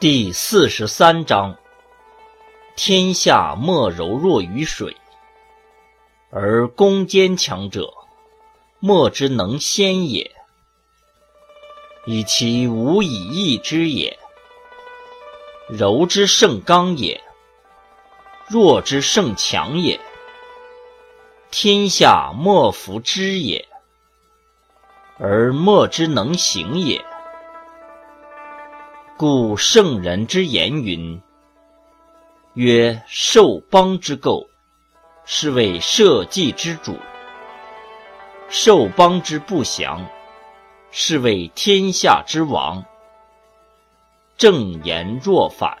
[0.00, 1.58] 第四十三章：
[2.74, 4.96] 天下莫柔弱于水，
[6.30, 7.92] 而攻坚强者，
[8.78, 10.34] 莫之能先也。
[12.06, 14.18] 以其无以易之也。
[15.68, 17.22] 柔之胜刚也，
[18.48, 20.00] 弱之胜强也。
[21.50, 23.68] 天下莫服之也，
[25.18, 27.04] 而莫之能行也。
[29.20, 31.20] 故圣人之言云
[32.56, 34.46] ：“曰受邦之垢，
[35.26, 36.94] 是谓社稷之主；
[38.48, 40.06] 受邦之不祥，
[40.90, 42.82] 是谓天下之王。”
[44.38, 45.76] 正言若反。